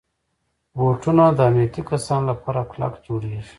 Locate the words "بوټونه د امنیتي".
0.77-1.81